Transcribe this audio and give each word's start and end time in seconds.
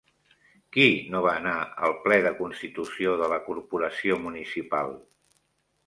Qui 0.77 0.85
no 1.15 1.21
va 1.25 1.33
anar 1.41 1.53
al 1.89 1.95
ple 2.07 2.19
de 2.29 2.33
constitució 2.41 3.15
de 3.23 3.31
la 3.35 3.41
corporació 3.51 4.21
municipal? 4.29 4.95